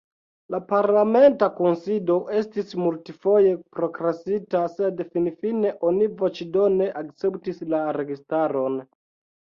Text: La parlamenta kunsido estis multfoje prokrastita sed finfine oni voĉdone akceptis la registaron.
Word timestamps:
La 0.53 0.59
parlamenta 0.69 1.49
kunsido 1.59 2.15
estis 2.39 2.73
multfoje 2.85 3.53
prokrastita 3.77 4.65
sed 4.79 5.07
finfine 5.13 5.77
oni 5.93 6.11
voĉdone 6.25 6.93
akceptis 7.07 7.67
la 7.73 7.89
registaron. 8.03 8.87